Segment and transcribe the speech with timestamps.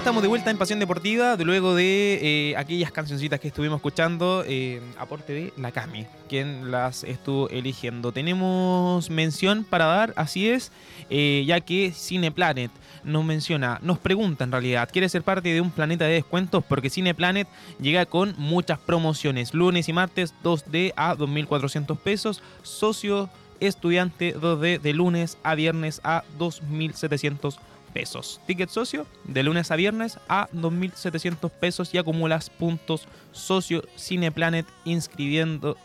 [0.00, 4.42] estamos de vuelta en Pasión Deportiva, de luego de eh, aquellas cancioncitas que estuvimos escuchando,
[4.46, 8.10] eh, aporte de la Cami, quien las estuvo eligiendo.
[8.10, 10.72] Tenemos mención para dar, así es,
[11.10, 12.70] eh, ya que Cineplanet
[13.04, 16.64] nos menciona, nos pregunta en realidad, ¿quiere ser parte de un planeta de descuentos?
[16.66, 17.46] Porque Cineplanet
[17.78, 23.28] llega con muchas promociones, lunes y martes 2D a 2.400 pesos, socio
[23.60, 28.40] estudiante 2D de lunes a viernes a 2.700 pesos pesos.
[28.46, 35.76] Ticket socio de lunes a viernes a 2.700 pesos y acumulas puntos socio Cineplanet inscribiendo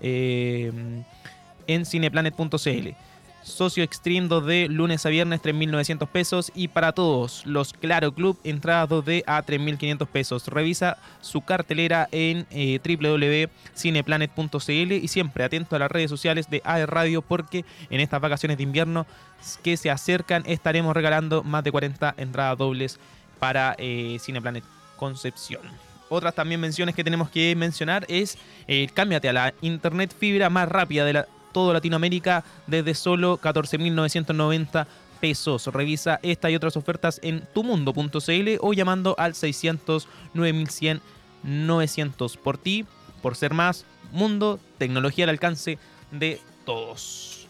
[0.00, 0.72] eh,
[1.66, 2.88] en cineplanet.cl.
[3.42, 8.88] Socio Extreme 2D lunes a viernes 3.900 pesos y para todos los Claro Club entradas
[8.88, 10.46] 2D a 3.500 pesos.
[10.48, 16.86] Revisa su cartelera en eh, www.cineplanet.cl y siempre atento a las redes sociales de AE
[16.86, 19.06] Radio porque en estas vacaciones de invierno
[19.62, 23.00] que se acercan estaremos regalando más de 40 entradas dobles
[23.38, 24.64] para eh, Cineplanet
[24.96, 25.62] Concepción.
[26.08, 30.68] Otras también menciones que tenemos que mencionar es eh, cámbiate a la internet fibra más
[30.68, 34.86] rápida de la todo Latinoamérica desde solo 14.990
[35.20, 35.66] pesos.
[35.68, 41.00] Revisa esta y otras ofertas en tumundo.cl o llamando al 600 9100
[41.44, 42.84] 900 por ti,
[43.20, 45.78] por ser más, mundo, tecnología al alcance
[46.10, 47.46] de todos.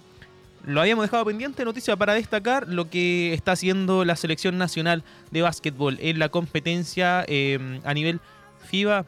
[0.64, 5.42] Lo habíamos dejado pendiente, noticia para destacar lo que está haciendo la selección nacional de
[5.42, 8.20] básquetbol en la competencia eh, a nivel
[8.68, 9.04] FIBA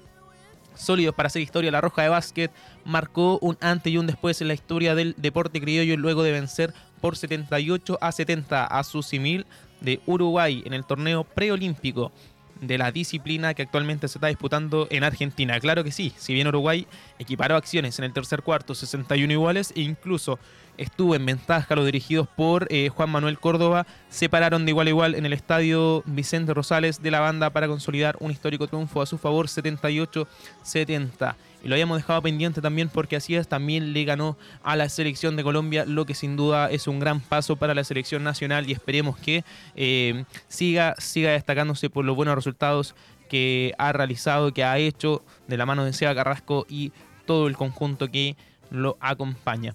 [0.75, 1.71] sólidos para hacer historia.
[1.71, 2.51] La Roja de Básquet
[2.85, 6.75] marcó un antes y un después en la historia del deporte criollo luego de vencer
[7.01, 9.47] por 78 a 70 a su simil
[9.81, 12.13] de Uruguay en el torneo preolímpico
[12.61, 15.59] de la disciplina que actualmente se está disputando en Argentina.
[15.61, 16.87] Claro que sí, si bien Uruguay
[17.19, 20.39] equiparó acciones en el tercer cuarto 61 iguales e incluso
[20.77, 24.91] estuvo en ventaja los dirigidos por eh, Juan Manuel Córdoba, se pararon de igual a
[24.91, 29.07] igual en el estadio Vicente Rosales de la banda para consolidar un histórico triunfo a
[29.07, 31.35] su favor 78-70.
[31.63, 35.35] Y lo habíamos dejado pendiente también porque así es, también le ganó a la selección
[35.35, 38.73] de Colombia, lo que sin duda es un gran paso para la selección nacional y
[38.73, 42.95] esperemos que eh, siga, siga destacándose por los buenos resultados
[43.31, 46.93] que ha realizado, que ha hecho de la mano de Seba Carrasco y
[47.25, 48.37] todo el conjunto que
[48.71, 49.75] lo acompaña.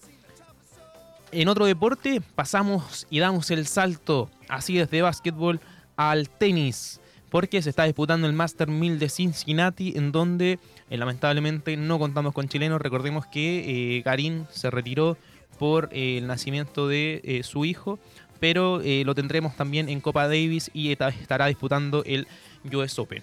[1.32, 5.60] En otro deporte pasamos y damos el salto así desde básquetbol
[5.96, 10.58] al tenis, porque se está disputando el Master 1000 de Cincinnati, en donde
[10.90, 12.82] eh, lamentablemente no contamos con chilenos.
[12.82, 15.18] Recordemos que eh, Garín se retiró
[15.60, 18.00] por eh, el nacimiento de su hijo,
[18.40, 22.28] pero lo tendremos también en Copa Davis y estará disputando el
[22.74, 23.22] US Open.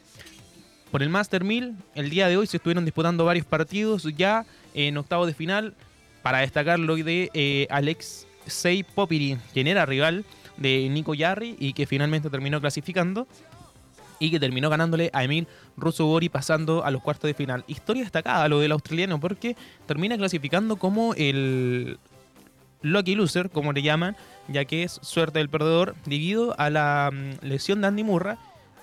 [0.93, 4.97] Por el Master 1000, el día de hoy se estuvieron disputando varios partidos ya en
[4.99, 5.75] octavo de final
[6.27, 10.25] para destacar lo de eh, Alexei Popirin, quien era rival
[10.57, 13.29] de Nico Yarri y que finalmente terminó clasificando
[14.19, 17.63] y que terminó ganándole a Emil Russo-Bori pasando a los cuartos de final.
[17.69, 19.55] Historia destacada lo del australiano porque
[19.87, 21.97] termina clasificando como el
[22.83, 24.17] lucky loser, como le llaman,
[24.49, 28.37] ya que es suerte del perdedor debido a la mm, lesión de Andy Murra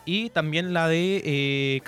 [0.06, 1.82] y también la de eh,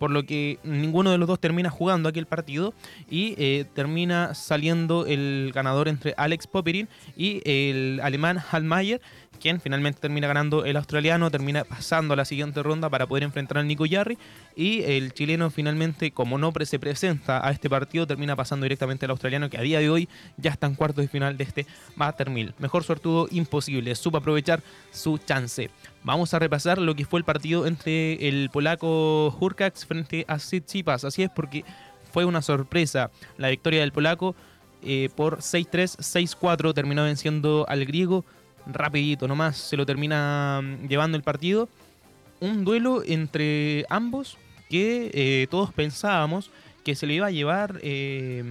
[0.00, 2.72] por lo que ninguno de los dos termina jugando aquel partido
[3.10, 6.88] y eh, termina saliendo el ganador entre Alex Popperin
[7.18, 9.02] y el alemán Hallmeyer
[9.40, 13.58] quien finalmente termina ganando el australiano, termina pasando a la siguiente ronda para poder enfrentar
[13.58, 14.18] al Nico Yarri
[14.54, 19.10] y el chileno finalmente, como no se presenta a este partido, termina pasando directamente al
[19.10, 21.66] australiano que a día de hoy ya está en cuartos de final de este
[21.96, 22.54] Master 1000.
[22.58, 25.70] Mejor suertudo imposible, supo aprovechar su chance.
[26.04, 31.04] Vamos a repasar lo que fue el partido entre el polaco Hurkacz frente a Tsitsipas,
[31.04, 31.64] así es porque
[32.12, 34.34] fue una sorpresa la victoria del polaco
[34.82, 38.24] eh, por 6-3, 6-4 terminó venciendo al griego
[38.74, 41.68] rapidito nomás se lo termina mm, llevando el partido.
[42.40, 44.38] Un duelo entre ambos
[44.68, 46.50] que eh, todos pensábamos
[46.84, 48.42] que se le iba a llevar eh,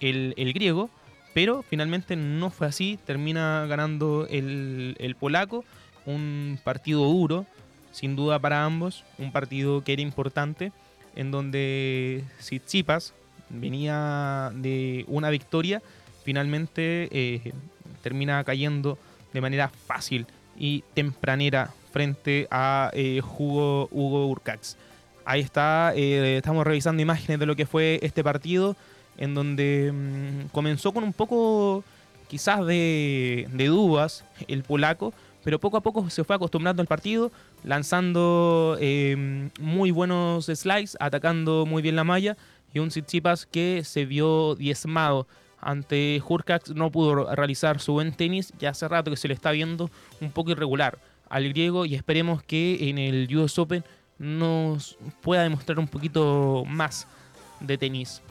[0.00, 0.90] el, griego,
[1.34, 2.98] pero finalmente no fue así.
[3.04, 5.64] Termina ganando el, el polaco.
[6.06, 7.46] Un partido duro,
[7.90, 9.04] sin duda para ambos.
[9.18, 10.72] Un partido que era importante,
[11.16, 13.14] en donde Tsitsipas
[13.50, 15.82] venía de una victoria,
[16.24, 17.52] finalmente eh,
[18.02, 18.98] termina cayendo
[19.32, 20.26] de manera fácil
[20.58, 24.76] y tempranera frente a eh, Hugo, Hugo Urcax.
[25.24, 28.76] Ahí está, eh, estamos revisando imágenes de lo que fue este partido,
[29.16, 31.84] en donde mm, comenzó con un poco
[32.28, 35.12] quizás de, de dudas el polaco,
[35.42, 37.32] pero poco a poco se fue acostumbrando al partido,
[37.64, 42.36] lanzando eh, muy buenos slides, atacando muy bien la malla
[42.72, 45.26] y un Tsitsipas que se vio diezmado
[45.60, 49.50] ante Hurkacz, no pudo realizar su buen tenis, ya hace rato que se le está
[49.50, 49.90] viendo
[50.20, 50.98] un poco irregular
[51.28, 53.84] al griego y esperemos que en el US Open
[54.18, 57.06] nos pueda demostrar un poquito más
[57.60, 58.22] de tenis.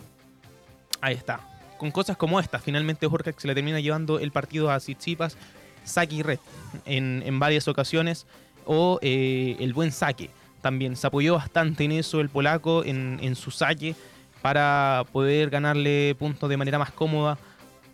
[1.01, 1.39] Ahí está.
[1.77, 5.37] Con cosas como esta, finalmente Hurkacz se le termina llevando el partido a Tsitsipas
[5.89, 6.39] saque red
[6.85, 8.25] en, en varias ocasiones
[8.65, 10.29] o eh, el buen saque.
[10.61, 13.95] También se apoyó bastante en eso el polaco, en, en su saque,
[14.41, 17.37] para poder ganarle puntos de manera más cómoda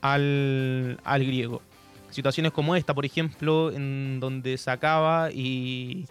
[0.02, 1.62] al, al griego.
[2.10, 6.06] Situaciones como esta, por ejemplo, en donde sacaba y,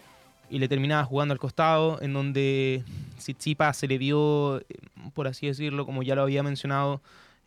[0.50, 2.84] y le terminaba jugando al costado, en donde
[3.18, 4.60] Tsitsipas se le dio,
[5.14, 7.00] por así decirlo, como ya lo había mencionado,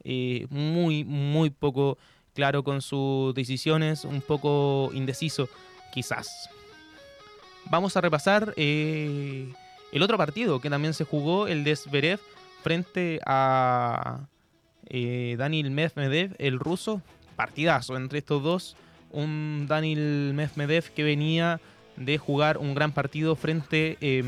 [0.03, 1.97] eh, muy, muy poco
[2.33, 5.49] claro con sus decisiones, un poco indeciso
[5.93, 6.49] quizás.
[7.69, 9.51] Vamos a repasar eh,
[9.91, 12.19] el otro partido que también se jugó, el de Zverev
[12.63, 14.27] frente a
[14.89, 17.01] eh, Daniel Medvedev, el ruso.
[17.35, 18.75] Partidazo entre estos dos.
[19.11, 21.59] Un Daniel Medvedev que venía
[21.95, 24.23] de jugar un gran partido frente eh,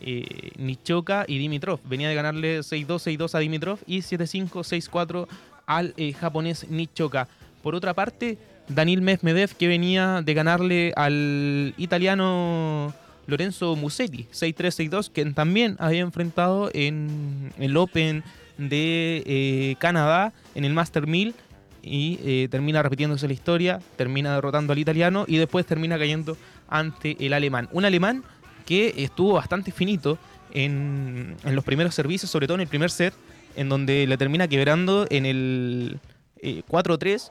[0.00, 1.80] eh, Nichoka y Dimitrov.
[1.84, 5.26] Venía de ganarle 6-2, 6-2 a Dimitrov y 7-5, 6-4
[5.66, 7.28] al eh, japonés Nichoka.
[7.62, 8.38] Por otra parte,
[8.68, 12.94] Daniel Medvedev que venía de ganarle al italiano
[13.26, 18.24] Lorenzo Musetti, 6-3, 6-2, que también había enfrentado en el Open
[18.58, 21.34] de eh, Canadá, en el Master 1000,
[21.82, 26.36] y eh, termina repitiéndose la historia, termina derrotando al italiano y después termina cayendo
[26.68, 27.68] ante el alemán.
[27.72, 28.22] Un alemán
[28.66, 30.18] que estuvo bastante finito
[30.52, 33.14] en, en los primeros servicios, sobre todo en el primer set,
[33.56, 36.00] en donde le termina quebrando en el
[36.42, 37.30] eh, 4-3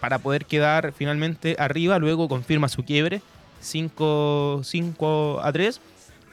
[0.00, 3.22] para poder quedar finalmente arriba, luego confirma su quiebre
[3.64, 5.80] 5, 5 a 3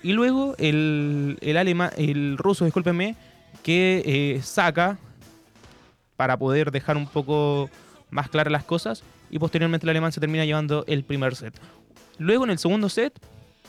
[0.04, 1.58] y luego el, el,
[1.98, 3.16] el ruso, discúlpenme,
[3.64, 4.98] que eh, saca
[6.16, 7.70] para poder dejar un poco
[8.10, 9.04] más claras las cosas.
[9.30, 11.54] Y posteriormente el alemán se termina llevando el primer set.
[12.18, 13.14] Luego en el segundo set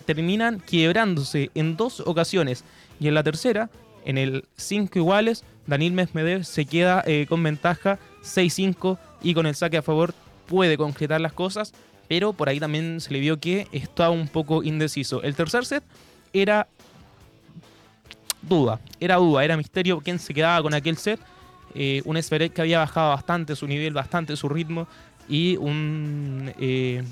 [0.06, 2.64] terminan quiebrándose en dos ocasiones.
[2.98, 3.70] Y en la tercera
[4.04, 9.54] en el 5 iguales, Daniel Medvedev se queda eh, con ventaja 6-5 y con el
[9.54, 10.14] saque a favor
[10.46, 11.72] puede concretar las cosas,
[12.12, 15.22] pero por ahí también se le vio que estaba un poco indeciso.
[15.22, 15.82] El tercer set
[16.34, 16.68] era
[18.42, 21.18] duda, era duda, era misterio quién se quedaba con aquel set.
[21.74, 24.86] Eh, un Esferet que había bajado bastante su nivel, bastante su ritmo
[25.26, 27.02] y un, eh,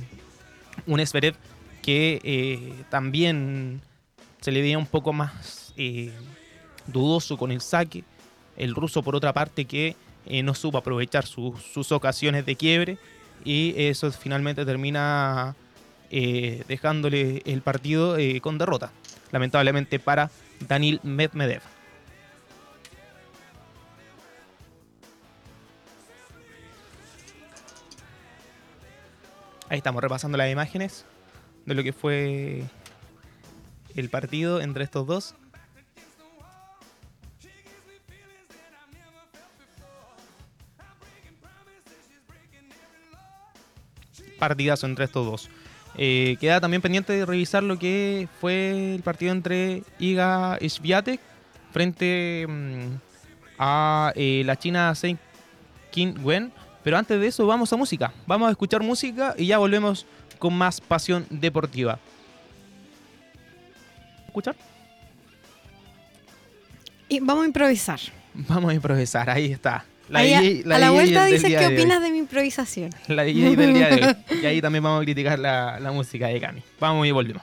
[0.86, 1.34] un Esferet
[1.80, 3.80] que eh, también
[4.42, 6.12] se le veía un poco más eh,
[6.86, 8.04] dudoso con el saque.
[8.54, 9.96] El ruso, por otra parte, que
[10.26, 12.98] eh, no supo aprovechar su, sus ocasiones de quiebre
[13.44, 15.54] y eso finalmente termina
[16.10, 18.90] eh, dejándole el partido eh, con derrota,
[19.32, 20.30] lamentablemente para
[20.66, 21.62] Danil Medvedev.
[29.68, 31.06] Ahí estamos repasando las imágenes
[31.64, 32.64] de lo que fue
[33.94, 35.34] el partido entre estos dos.
[44.40, 45.50] Partidazo entre estos dos.
[45.96, 51.20] Eh, queda también pendiente de revisar lo que fue el partido entre Iga Swiatek
[51.72, 52.94] frente mm,
[53.58, 55.18] a eh, la China Zheng
[55.92, 56.52] Qin Wen.
[56.82, 58.12] Pero antes de eso, vamos a música.
[58.26, 60.06] Vamos a escuchar música y ya volvemos
[60.38, 61.98] con más pasión deportiva.
[64.26, 64.56] ¿Escuchar?
[67.08, 68.00] Y vamos a improvisar.
[68.32, 69.84] Vamos a improvisar, ahí está.
[70.18, 72.90] Ahí a- DJ a la DJ vuelta del dices qué de opinas de mi improvisación.
[73.08, 74.16] La DJ del día de hoy.
[74.42, 76.62] Y ahí también vamos a criticar la, la música de Cami.
[76.80, 77.42] Vamos y volvemos.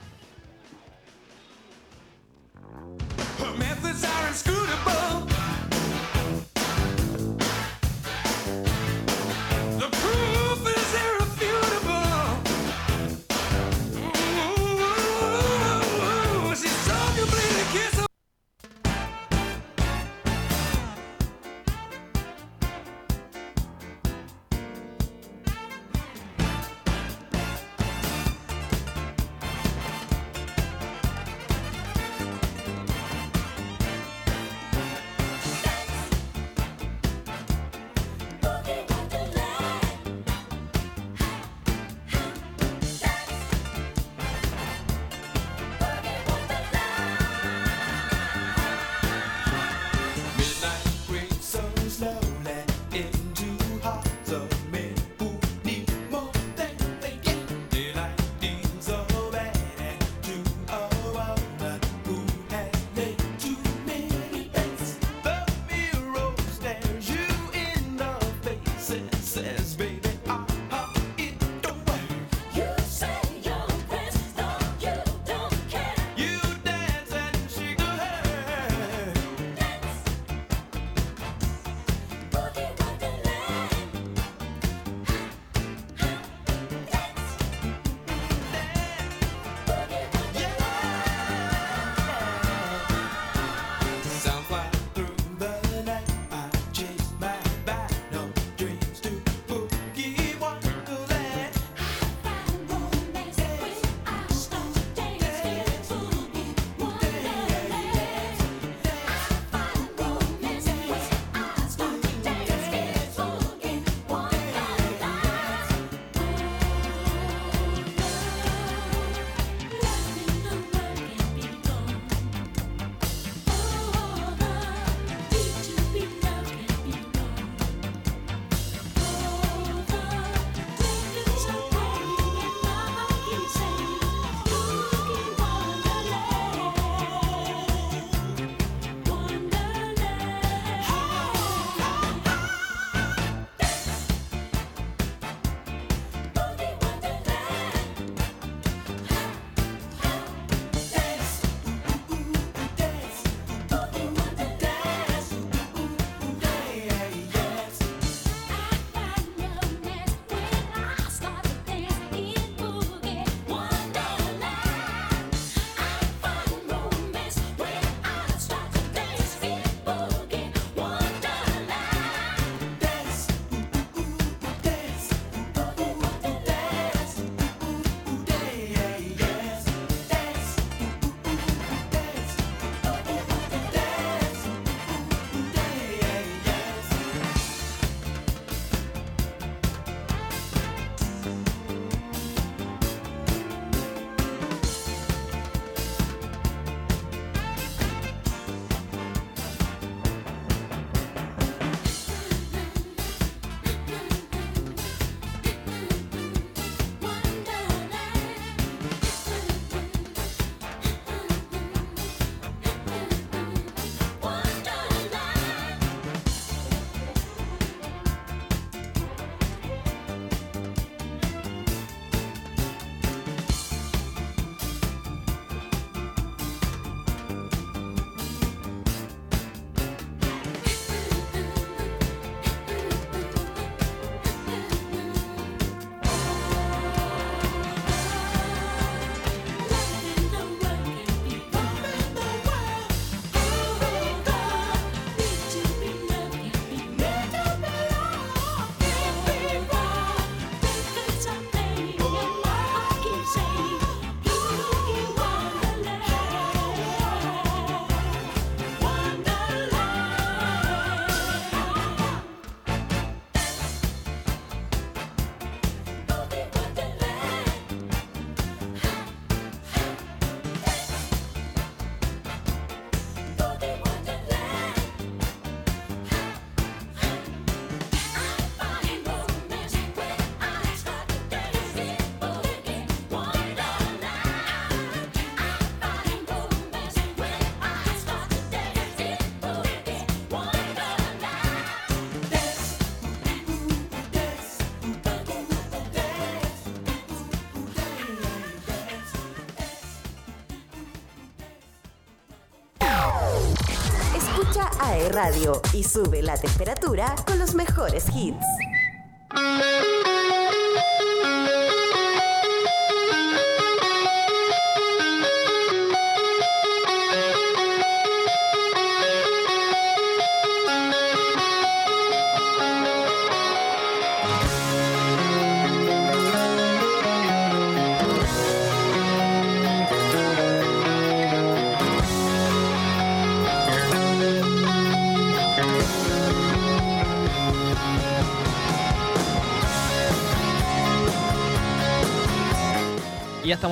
[305.08, 308.67] Radio y sube la temperatura con los mejores hits.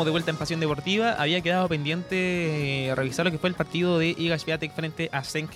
[0.06, 1.12] De vuelta en Pasión Deportiva.
[1.18, 5.24] Había quedado pendiente eh, revisar lo que fue el partido de Iga Swiatek frente a
[5.24, 5.50] Senk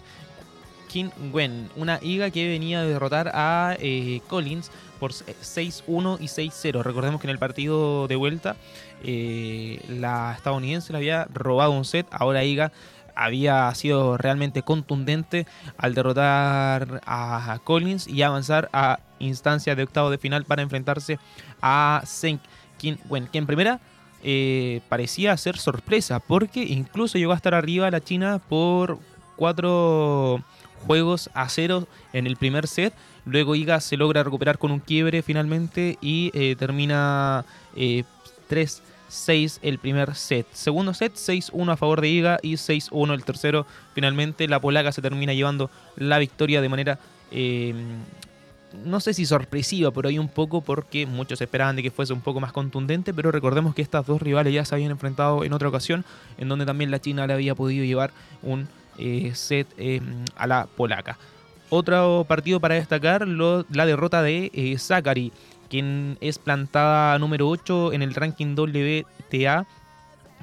[0.88, 1.70] Kim Wen.
[1.76, 6.82] Una Iga que venía de derrotar a eh, Collins por 6-1 y 6-0.
[6.82, 8.56] Recordemos que en el partido de vuelta
[9.04, 12.08] eh, la estadounidense le había robado un set.
[12.10, 12.72] Ahora Iga
[13.14, 15.46] había sido realmente contundente
[15.78, 21.20] al derrotar a Collins y avanzar a instancia de octavo de final para enfrentarse
[21.62, 22.40] a Senk
[22.78, 23.80] Kim Wen, que en primera
[24.22, 28.98] eh, parecía ser sorpresa, porque incluso llegó a estar arriba la China por
[29.36, 30.42] cuatro
[30.86, 32.94] juegos a cero en el primer set.
[33.24, 37.44] Luego Iga se logra recuperar con un quiebre finalmente y eh, termina
[37.76, 38.04] eh,
[38.48, 40.46] 3-6 el primer set.
[40.52, 43.66] Segundo set, 6-1 a favor de Iga y 6-1 el tercero.
[43.94, 46.98] Finalmente la polaca se termina llevando la victoria de manera
[47.30, 47.74] eh,
[48.84, 52.20] no sé si sorpresiva, pero hay un poco porque muchos esperaban de que fuese un
[52.20, 55.68] poco más contundente, pero recordemos que estas dos rivales ya se habían enfrentado en otra
[55.68, 56.04] ocasión,
[56.38, 58.10] en donde también la China le había podido llevar
[58.42, 60.00] un eh, set eh,
[60.36, 61.18] a la polaca.
[61.70, 65.32] Otro partido para destacar, la derrota de eh, Zachary,
[65.68, 69.66] quien es plantada número 8 en el ranking WTA,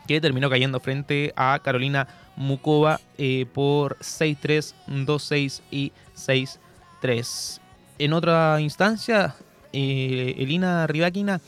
[0.07, 2.07] que terminó cayendo frente a Carolina
[2.37, 7.59] Mukova eh, por 6-3, 2-6 y 6-3.
[7.99, 9.35] En otra instancia,
[9.73, 11.41] eh, Elina Rybakina,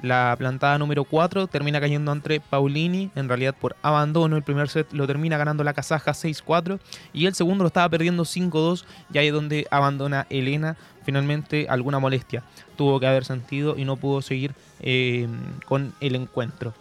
[0.00, 4.38] la plantada número 4, termina cayendo ante Paulini, en realidad por abandono.
[4.38, 6.80] El primer set lo termina ganando la kazaja 6-4
[7.12, 10.76] y el segundo lo estaba perdiendo 5-2 y ahí es donde abandona Elena.
[11.04, 12.42] Finalmente alguna molestia
[12.76, 15.28] tuvo que haber sentido y no pudo seguir eh,
[15.66, 16.72] con el encuentro.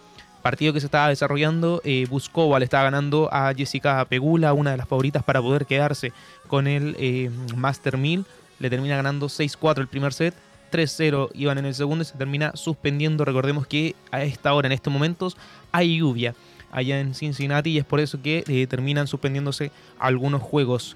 [0.41, 4.77] Partido que se estaba desarrollando, eh, Buscova le estaba ganando a Jessica Pegula, una de
[4.77, 6.13] las favoritas para poder quedarse
[6.47, 8.25] con el eh, Master 1000.
[8.59, 10.33] Le termina ganando 6-4 el primer set,
[10.71, 13.25] 3-0 iban en el segundo y se termina suspendiendo.
[13.25, 15.37] Recordemos que a esta hora, en estos momentos,
[15.71, 16.35] hay lluvia
[16.71, 20.95] allá en Cincinnati y es por eso que eh, terminan suspendiéndose algunos juegos.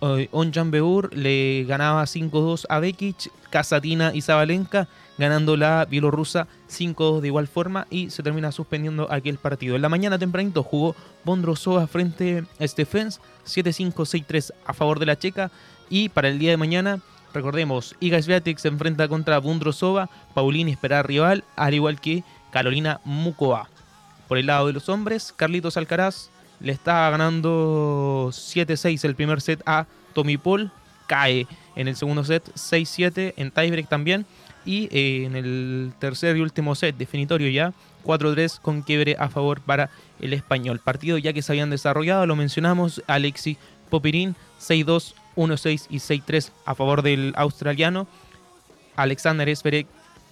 [0.00, 4.86] Eh, Onjan Beur le ganaba 5-2 a Bekic, Kasatina y Zabalenka
[5.18, 9.74] ganando la bielorrusa 5-2 de igual forma y se termina suspendiendo aquel partido.
[9.74, 10.94] En la mañana tempranito jugó
[11.24, 15.50] Bondrosova frente a Stephens 7-5, 6-3 a favor de la checa
[15.90, 17.00] y para el día de mañana
[17.34, 23.68] recordemos Iga Swiatek se enfrenta contra Bondrosova, Paulini espera rival al igual que Carolina Mukova.
[24.26, 29.62] Por el lado de los hombres, Carlitos Alcaraz le está ganando 7-6 el primer set
[29.66, 30.70] a Tommy Paul.
[31.06, 31.46] Cae
[31.76, 34.26] en el segundo set 6-7 en tiebreak también.
[34.66, 37.72] Y eh, en el tercer y último set definitorio ya
[38.04, 39.88] 4-3 con quiebre a favor para
[40.20, 40.78] el español.
[40.78, 43.56] Partido ya que se habían desarrollado, lo mencionamos, Alexi
[43.88, 48.08] Popirín 6-2, 1-6 y 6-3 a favor del australiano.
[48.96, 49.86] Alexander Zverev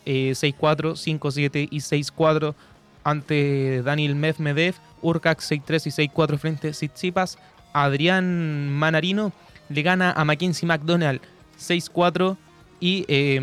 [0.04, 2.54] eh, 6-4, 5-7 y 6-4
[3.04, 7.38] ante Daniel Medvedev, Urkak 6-3 y 6-4 frente a Tsitsipas,
[7.72, 9.32] Adrián Manarino
[9.68, 11.20] le gana a Mackenzie McDonald
[11.58, 12.36] 6-4
[12.80, 13.40] y eh,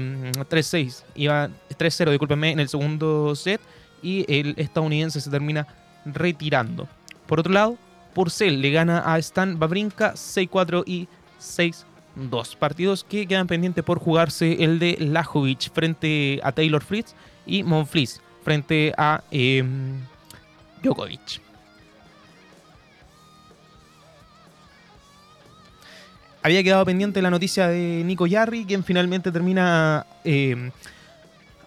[0.50, 3.62] 3-6, iba 3-0, discúlpenme, en el segundo set
[4.02, 5.66] y el estadounidense se termina
[6.06, 6.88] retirando.
[7.26, 7.78] Por otro lado,
[8.14, 11.08] Purcell le gana a Stan Babrinka 6-4 y
[11.44, 12.56] 6-2.
[12.58, 17.14] Partidos que quedan pendientes por jugarse el de Lajovic frente a Taylor Fritz
[17.46, 19.64] y Monfils frente a eh,
[20.82, 21.42] Djokovic.
[26.44, 30.72] Había quedado pendiente la noticia de Nico Yarri, quien finalmente termina eh,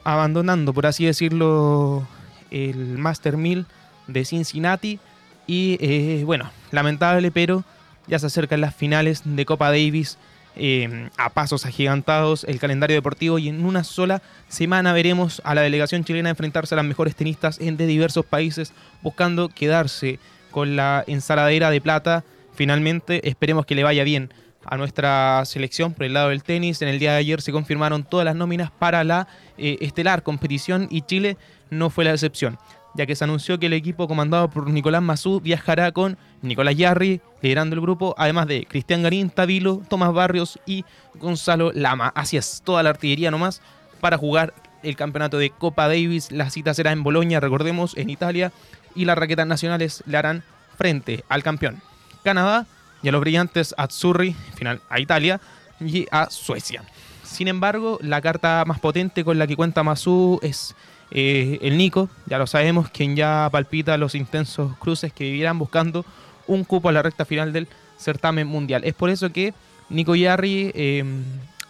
[0.05, 2.07] abandonando, por así decirlo,
[2.51, 3.65] el Master 1000
[4.07, 5.01] de Cincinnati.
[5.47, 7.65] Y eh, bueno, lamentable, pero
[8.07, 10.19] ya se acercan las finales de Copa Davis
[10.59, 15.61] eh, a pasos agigantados el calendario deportivo y en una sola semana veremos a la
[15.61, 20.19] delegación chilena enfrentarse a las mejores tenistas en- de diversos países buscando quedarse
[20.51, 22.25] con la ensaladera de plata.
[22.55, 24.33] Finalmente esperemos que le vaya bien
[24.65, 26.81] a nuestra selección por el lado del tenis.
[26.81, 30.89] En el día de ayer se confirmaron todas las nóminas para la eh, estelar competición
[30.91, 31.37] y Chile
[31.69, 32.59] no fue la excepción,
[32.95, 37.21] ya que se anunció que el equipo comandado por Nicolás Mazú viajará con Nicolás Yarri,
[37.47, 42.13] liderando el grupo, además de Cristian Garín, Tabilo, Tomás Barrios y Gonzalo Lama.
[42.17, 43.63] Así es, toda la artillería nomás
[44.01, 46.33] para jugar el campeonato de Copa Davis.
[46.33, 48.53] La cita será en Bolonia, recordemos, en Italia,
[48.97, 50.43] y las raquetas nacionales le harán
[50.77, 51.81] frente al campeón
[52.25, 52.67] Canadá
[53.03, 55.41] y a los brillantes Azzurri, final a Italia
[55.81, 56.83] y a Suecia.
[57.23, 60.75] Sin embargo, la carta más potente con la que cuenta Masu es
[61.13, 66.05] eh, el Nico, ya lo sabemos, quien ya palpita los intensos cruces que vivirán buscando
[66.47, 68.85] un cupo a la recta final del certamen mundial.
[68.85, 69.55] Es por eso que
[69.89, 71.05] Nico Yarri eh,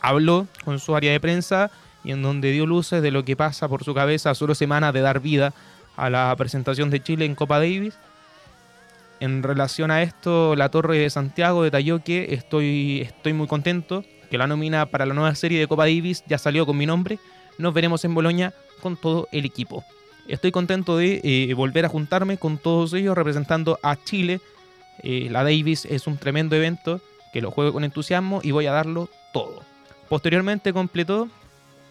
[0.00, 1.70] habló con su área de prensa
[2.04, 4.94] y en donde dio luces de lo que pasa por su cabeza a solo semanas
[4.94, 5.52] de dar vida
[5.96, 7.98] a la presentación de Chile en Copa Davis.
[9.18, 14.38] En relación a esto, la Torre de Santiago detalló que estoy, estoy muy contento, que
[14.38, 17.18] la nómina para la nueva serie de Copa Davis ya salió con mi nombre.
[17.58, 19.84] Nos veremos en Boloña con todo el equipo.
[20.28, 24.40] Estoy contento de eh, volver a juntarme con todos ellos representando a Chile.
[25.02, 27.00] Eh, la Davis es un tremendo evento
[27.32, 29.62] que lo juego con entusiasmo y voy a darlo todo.
[30.08, 31.28] Posteriormente completó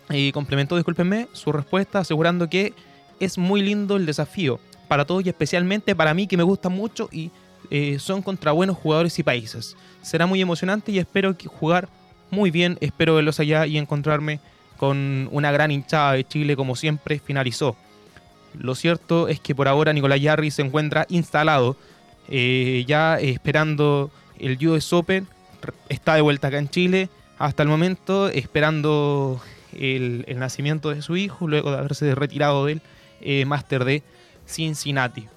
[0.09, 2.73] y complementó, discúlpenme, su respuesta asegurando que
[3.19, 7.09] es muy lindo el desafío para todos y especialmente para mí que me gusta mucho
[7.11, 7.31] y
[7.71, 9.75] eh, son contra buenos jugadores y países.
[10.01, 11.89] Será muy emocionante y espero jugar
[12.29, 14.39] muy bien, espero verlos allá y encontrarme
[14.77, 17.75] con una gran hinchada de Chile como siempre finalizó.
[18.53, 21.75] Lo cierto es que por ahora Nicolás Yarri se encuentra instalado
[22.29, 25.27] eh, ya esperando el US Open,
[25.89, 29.41] está de vuelta acá en Chile hasta el momento esperando
[29.73, 32.81] el, nacimiento de su hijo luego de haberse retirado del
[33.21, 34.03] eh, Máster de
[34.45, 35.27] Cincinnati.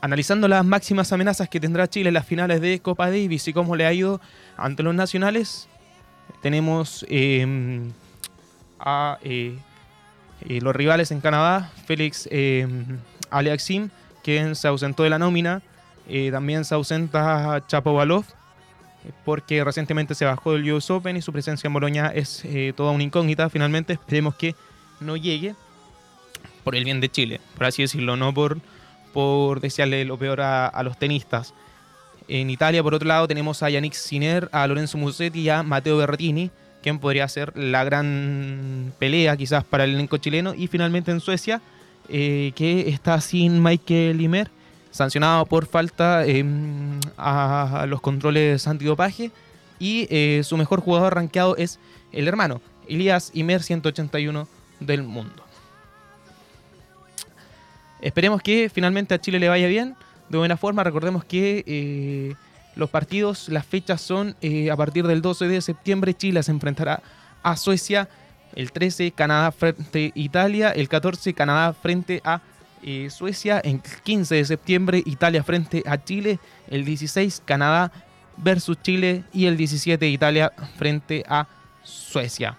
[0.00, 3.76] Analizando las máximas amenazas que tendrá Chile en las finales de Copa Davis y cómo
[3.76, 4.20] le ha ido
[4.56, 5.68] ante los nacionales,
[6.42, 7.90] tenemos eh,
[8.78, 9.58] a eh,
[10.48, 12.66] eh, los rivales en Canadá, Félix eh,
[13.30, 13.90] Aliaxim,
[14.22, 15.62] quien se ausentó de la nómina.
[16.08, 18.24] Eh, también se ausenta Chapovalov,
[19.24, 22.92] porque recientemente se bajó del US Open y su presencia en Boloña es eh, toda
[22.92, 23.48] una incógnita.
[23.50, 24.54] Finalmente, esperemos que
[25.00, 25.54] no llegue
[26.64, 28.58] por el bien de Chile, por así decirlo, no por,
[29.12, 31.54] por desearle lo peor a, a los tenistas.
[32.28, 35.96] En Italia, por otro lado, tenemos a Yannick Sinner, a Lorenzo Musetti y a Matteo
[35.96, 36.50] Berrettini,
[36.82, 40.54] quien podría ser la gran pelea quizás para el elenco chileno.
[40.54, 41.60] Y finalmente en Suecia,
[42.08, 44.50] eh, que está sin Michael Limer,
[44.96, 46.44] sancionado por falta eh,
[47.16, 49.30] a, los controles antidopaje.
[49.78, 51.78] Y eh, su mejor jugador rankeado es
[52.12, 54.48] el hermano, Elias Imer, 181
[54.80, 55.44] del mundo.
[58.00, 59.96] Esperemos que finalmente a Chile le vaya bien,
[60.28, 60.84] de buena forma.
[60.84, 62.34] Recordemos que eh,
[62.74, 66.14] los partidos, las fechas son eh, a partir del 12 de septiembre.
[66.14, 67.02] Chile se enfrentará
[67.42, 68.08] a Suecia.
[68.54, 70.70] El 13, Canadá frente a Italia.
[70.70, 72.40] El 14, Canadá frente a
[72.82, 73.58] eh, Suecia.
[73.60, 76.38] El 15 de septiembre, Italia frente a Chile.
[76.68, 77.92] El 16, Canadá
[78.36, 79.24] versus Chile.
[79.32, 81.46] Y el 17, Italia frente a
[81.82, 82.56] Suecia.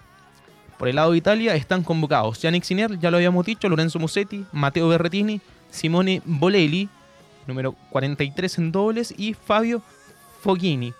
[0.78, 4.46] Por el lado de Italia están convocados Yannick Sinner, ya lo habíamos dicho, Lorenzo Musetti,
[4.52, 6.88] Matteo Berrettini, Simone Bolelli,
[7.48, 9.82] número 43 en dobles, y Fabio
[10.40, 10.94] Foghini,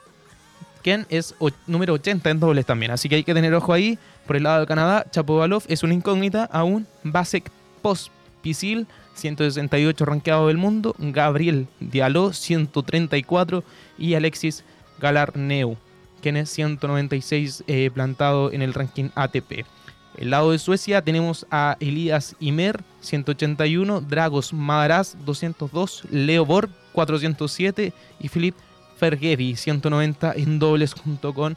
[0.82, 1.34] quien es
[1.68, 2.90] número 80 en dobles también.
[2.90, 3.98] Así que hay que tener ojo ahí.
[4.26, 6.86] Por el lado de Canadá, Chapovalov es una incógnita aún.
[7.04, 7.50] Basek
[7.80, 8.86] Pospisil,
[9.18, 10.94] 168 rankeado del mundo.
[10.98, 13.64] Gabriel Diallo, 134.
[13.98, 14.64] Y Alexis
[15.00, 15.76] Galarneu,
[16.22, 19.64] quien es 196 eh, plantado en el ranking ATP.
[20.16, 27.92] El lado de Suecia tenemos a Elias Imer, 181, Dragos Madaras, 202, Leo Borg, 407
[28.18, 28.56] y Philip
[28.98, 31.56] Fergedi, 190 en dobles junto con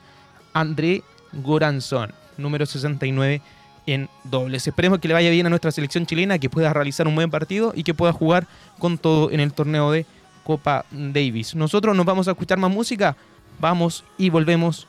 [0.53, 3.41] André Goranson, número 69
[3.85, 4.67] en dobles.
[4.67, 7.73] Esperemos que le vaya bien a nuestra selección chilena, que pueda realizar un buen partido
[7.75, 8.47] y que pueda jugar
[8.79, 10.05] con todo en el torneo de
[10.43, 11.55] Copa Davis.
[11.55, 13.15] Nosotros nos vamos a escuchar más música,
[13.59, 14.87] vamos y volvemos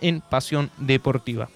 [0.00, 1.48] en Pasión Deportiva.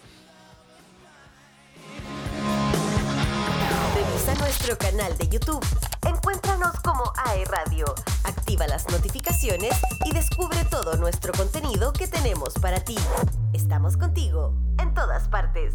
[3.95, 5.65] Revisa nuestro canal de YouTube.
[6.07, 7.87] Encuéntranos como AE Radio.
[8.25, 9.75] Activa las notificaciones
[10.05, 12.97] y descubre todo nuestro contenido que tenemos para ti.
[13.53, 15.75] Estamos contigo en todas partes.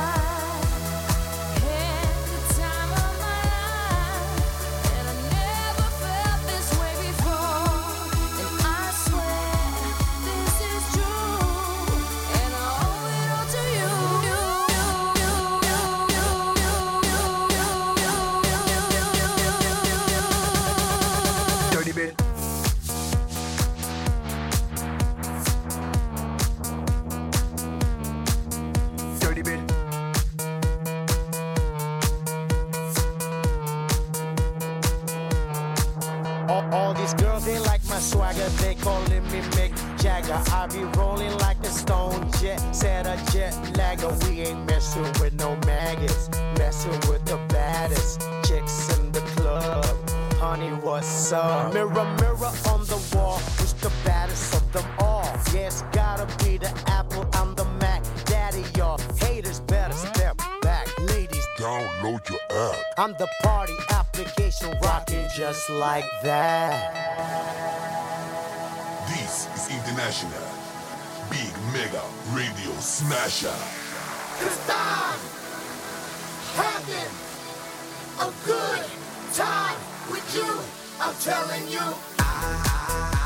[62.97, 66.91] I'm the party application rocking just like that.
[69.07, 70.47] This is International
[71.29, 73.47] Big Mega Radio Smasher.
[74.39, 75.19] Cause I'm
[76.59, 77.11] having
[78.19, 78.85] a good
[79.33, 79.77] time
[80.11, 80.59] with you.
[80.99, 81.95] I'm telling you.
[82.19, 83.20] I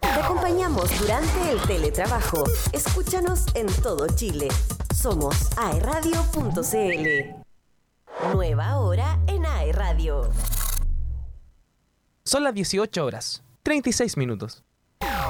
[0.00, 2.44] Te acompañamos durante el teletrabajo.
[2.72, 4.46] Escúchanos en todo Chile.
[4.94, 7.34] Somos aeradio.cl.
[8.32, 10.30] Nueva hora en Aeradio.
[12.24, 14.62] Son las 18 horas, 36 minutos.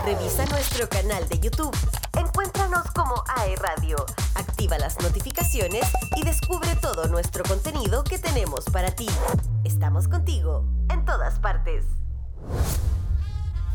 [0.05, 1.75] Revisa nuestro canal de YouTube.
[2.19, 3.97] Encuéntranos como Aerradio.
[4.35, 9.09] Activa las notificaciones y descubre todo nuestro contenido que tenemos para ti.
[9.65, 11.87] Estamos contigo en todas partes.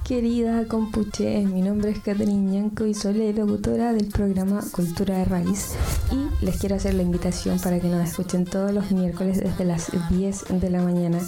[0.04, 5.24] Querida Compuche, mi nombre es Catherine Ñanco y soy la locutora del programa Cultura de
[5.24, 5.76] Raíz
[6.12, 9.92] y les quiero hacer la invitación para que nos escuchen todos los miércoles desde las
[10.10, 11.20] 10 de la mañana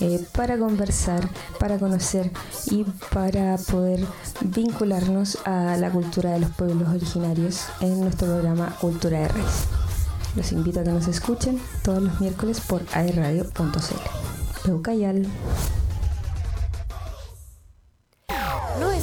[0.00, 1.28] eh, para conversar,
[1.60, 2.32] para conocer
[2.68, 4.04] y para poder
[4.40, 9.66] vincularnos a la cultura de los pueblos originarios en nuestro programa Cultura de Raíz.
[10.34, 14.64] Los invito a que nos escuchen todos los miércoles por aerradio.cl.
[14.64, 15.28] Peucayal.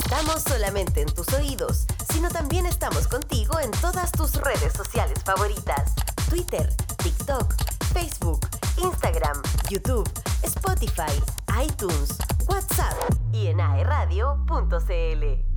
[0.03, 5.93] Estamos solamente en tus oídos, sino también estamos contigo en todas tus redes sociales favoritas.
[6.29, 6.69] Twitter,
[7.01, 7.53] TikTok,
[7.93, 8.39] Facebook,
[8.77, 10.09] Instagram, YouTube,
[10.43, 11.13] Spotify,
[11.63, 12.95] iTunes, WhatsApp
[13.31, 15.52] y en aeradio.cl.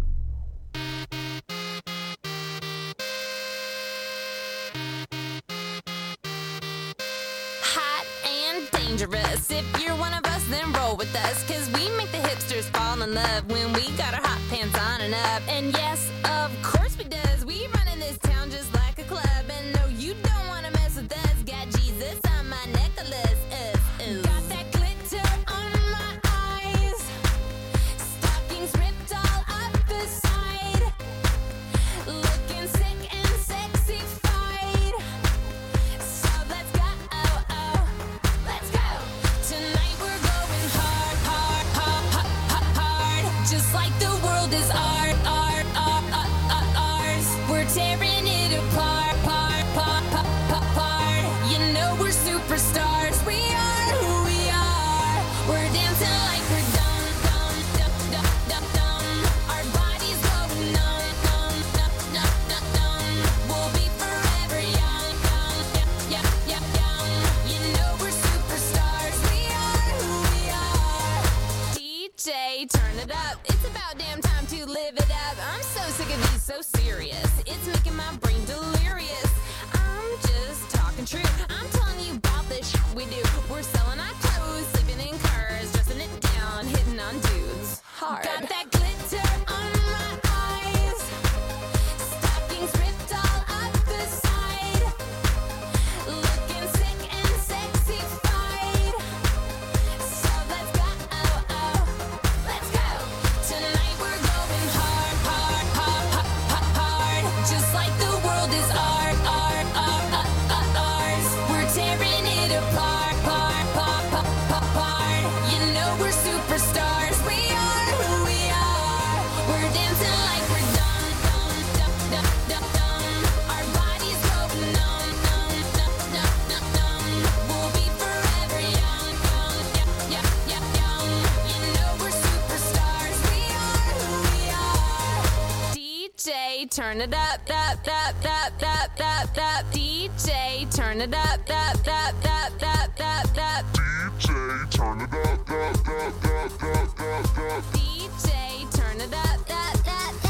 [136.76, 139.64] turn it up, up, up, up, up, up, up.
[139.72, 143.64] DJ, turn it up, up, up, up, up, up, up.
[143.72, 147.64] DJ, turn it up, up, up, up, up, up, up.
[147.72, 150.25] DJ, turn it up, up, up,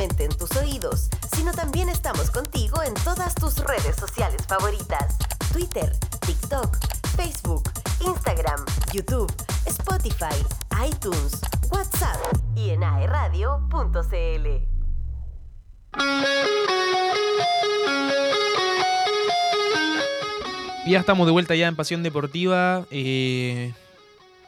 [0.00, 5.16] en tus oídos, sino también estamos contigo en todas tus redes sociales favoritas.
[5.52, 6.76] Twitter, TikTok,
[7.16, 7.62] Facebook,
[8.00, 9.32] Instagram, YouTube,
[9.66, 10.34] Spotify,
[10.84, 12.18] iTunes, WhatsApp
[12.56, 14.48] y en aeradio.cl.
[20.86, 22.84] Ya estamos de vuelta ya en Pasión Deportiva.
[22.90, 23.72] eh,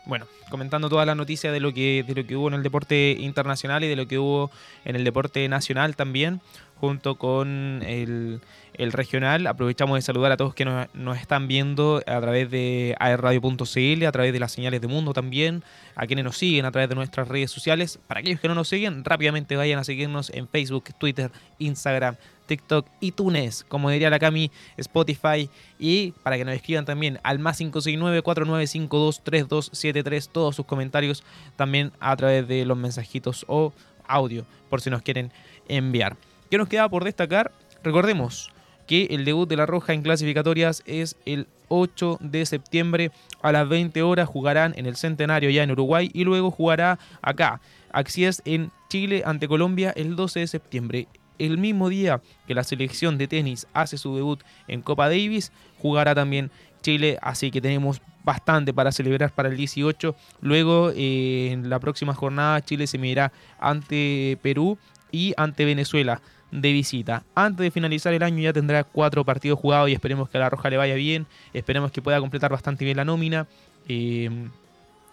[0.07, 3.17] bueno, comentando todas las noticias de lo que de lo que hubo en el deporte
[3.19, 4.51] internacional y de lo que hubo
[4.85, 6.41] en el deporte nacional también,
[6.77, 8.41] junto con el,
[8.75, 9.47] el regional.
[9.49, 14.13] Aprovechamos de saludar a todos que nos, nos están viendo a través de aerradio.cl, a
[14.13, 15.65] través de las señales de mundo también,
[15.97, 17.99] a quienes nos siguen a través de nuestras redes sociales.
[18.07, 22.17] Para aquellos que no nos siguen, rápidamente vayan a seguirnos en Facebook, Twitter, Instagram,
[22.47, 27.61] TikTok, iTunes, como diría la Cami, Spotify y para que nos escriban también al más
[27.61, 31.23] 569-4952-3273 todos sus comentarios
[31.57, 33.73] también a través de los mensajitos o
[34.07, 35.33] audio por si nos quieren
[35.69, 36.17] enviar.
[36.51, 37.53] ¿Qué nos queda por destacar?
[37.83, 38.51] Recordemos
[38.87, 43.11] que el debut de La Roja en clasificatorias es el 8 de septiembre
[43.43, 44.29] a las 20 horas.
[44.29, 47.61] Jugarán en el Centenario ya en Uruguay y luego jugará acá.
[47.91, 51.09] Así es en Chile ante Colombia el 12 de septiembre.
[51.39, 56.15] El mismo día que la selección de tenis hace su debut en Copa Davis, jugará
[56.15, 56.51] también
[56.83, 60.15] Chile, así que tenemos bastante para celebrar para el 18.
[60.41, 64.79] Luego, eh, en la próxima jornada, Chile se medirá ante Perú
[65.13, 66.21] y ante Venezuela
[66.51, 67.25] de visita.
[67.35, 70.51] Antes de finalizar el año ya tendrá cuatro partidos jugados y esperemos que a la
[70.51, 71.27] Roja le vaya bien.
[71.53, 73.47] Esperemos que pueda completar bastante bien la nómina.
[73.89, 74.31] Eh,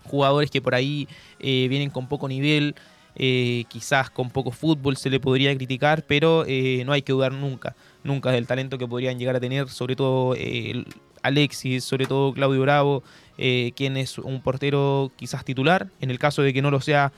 [0.05, 1.07] jugadores que por ahí
[1.39, 2.75] eh, vienen con poco nivel,
[3.15, 7.31] eh, quizás con poco fútbol se le podría criticar, pero eh, no hay que dudar
[7.31, 10.83] nunca, nunca del talento que podrían llegar a tener, sobre todo eh,
[11.21, 13.03] Alexis, sobre todo Claudio Bravo,
[13.37, 15.89] quien es un portero quizás titular.
[16.01, 17.13] En el caso de que no lo sea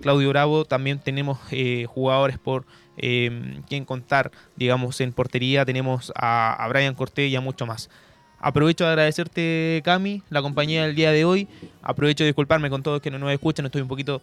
[0.00, 1.38] Claudio Bravo, también tenemos
[1.88, 2.64] jugadores por
[2.96, 5.64] quien contar, digamos, en portería.
[5.64, 7.90] Tenemos a, a Brian Cortés y a mucho más.
[8.38, 11.46] Aprovecho de agradecerte, Cami, la compañía del día de hoy.
[11.82, 13.66] Aprovecho de disculparme con todos que no nos escuchan.
[13.66, 14.22] Estoy un poquito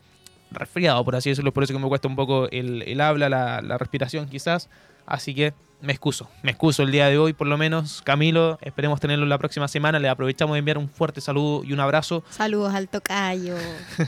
[0.52, 3.62] resfriado, por así decirlo, por eso que me cuesta un poco el, el habla, la,
[3.62, 4.70] la respiración quizás.
[5.06, 8.02] Así que me excuso, me excuso el día de hoy por lo menos.
[8.02, 10.00] Camilo, esperemos tenerlo la próxima semana.
[10.00, 13.56] Le aprovechamos de enviar un fuerte saludo y un abrazo Saludos al tocayo.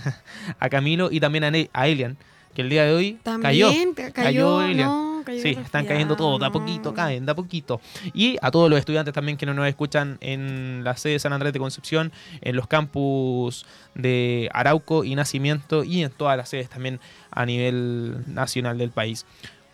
[0.59, 2.17] a Camilo y también a, Ne- a Elian,
[2.53, 4.13] que el día de hoy También cayó.
[4.13, 7.79] cayó, no, cayó sí, están cayendo todos, de a poquito, caen, de a poquito.
[8.13, 11.33] Y a todos los estudiantes también que no nos escuchan en la sede de San
[11.33, 16.69] Andrés de Concepción, en los campus de Arauco y Nacimiento y en todas las sedes
[16.69, 16.99] también
[17.31, 19.25] a nivel nacional del país.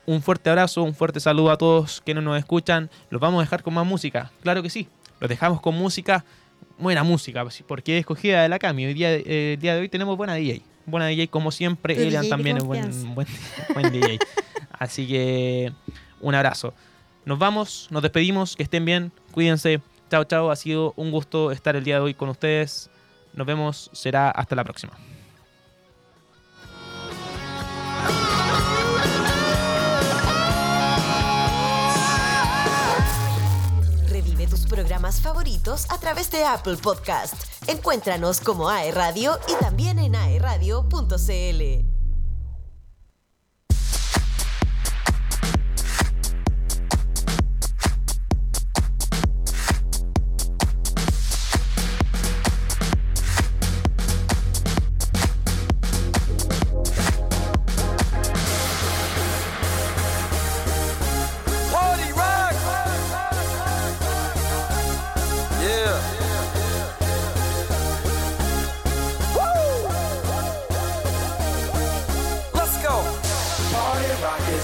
[0.06, 2.90] Un fuerte abrazo, un fuerte saludo a todos que no nos escuchan.
[3.10, 4.88] Los vamos a dejar con más música, claro que sí.
[5.20, 6.26] Los dejamos con música,
[6.78, 8.86] buena música, porque es escogida de la Cami.
[8.86, 10.62] Hoy día, eh, el día de hoy tenemos buena DJ.
[10.86, 11.96] Buena DJ como siempre.
[11.96, 13.28] Elian DJ también es buen, buen,
[13.74, 14.20] buen DJ.
[14.72, 15.74] Así que
[16.22, 16.74] un abrazo.
[17.26, 19.82] Nos vamos, nos despedimos, que estén bien, cuídense.
[20.12, 20.52] Chao, chao.
[20.52, 22.90] Ha sido un gusto estar el día de hoy con ustedes.
[23.34, 24.94] Nos vemos, será hasta la próxima.
[34.66, 37.36] Programas favoritos a través de Apple Podcast.
[37.68, 41.95] Encuéntranos como AE Radio y también en aeradio.cl.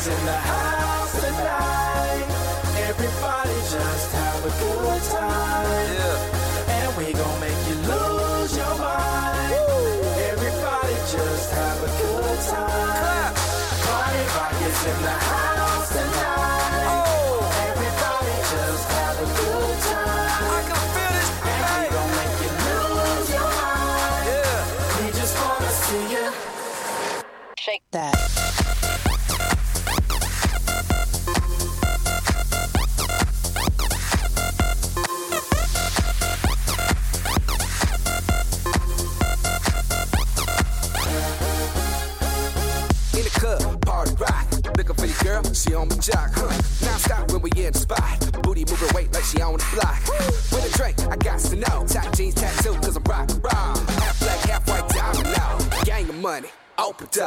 [0.08, 2.26] in the house tonight.
[2.90, 5.41] Everybody just have a good time.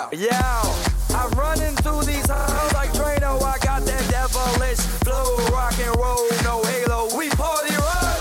[0.05, 0.13] Up.
[1.11, 3.41] I'm running through these halls like Drano.
[3.41, 7.09] I got that devilish flow, rock and roll, no halo.
[7.17, 8.21] We party rock.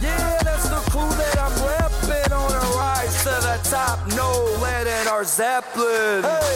[0.00, 3.98] Yeah, that's the clue that I'm repping on a rise to the top.
[4.14, 4.30] No
[4.62, 6.22] lead in our Zeppelin.
[6.22, 6.47] Hey,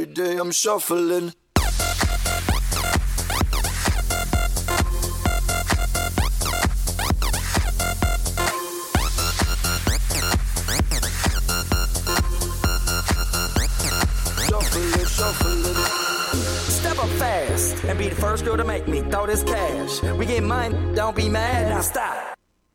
[0.00, 1.34] Every day I'm shuffling.
[17.84, 20.02] and be the first girl to make me throw this cash.
[20.02, 22.19] We get mine, don't be mad, now stop.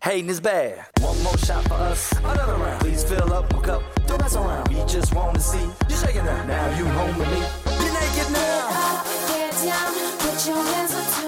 [0.06, 0.86] Hating is bad.
[1.00, 2.80] One more shot for us, another round.
[2.80, 4.68] Please fill up my cup, don't mess around.
[4.68, 6.46] We just want to see you shaking now.
[6.46, 7.40] Now you home with me.
[7.40, 8.70] You're naked now.
[8.70, 11.25] Get up, get down, put your hands up.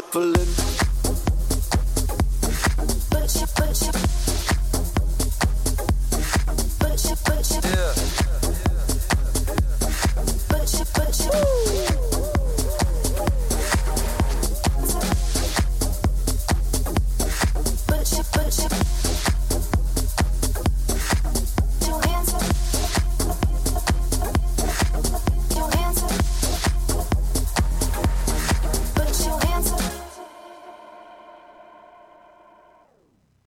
[0.00, 0.57] full, full,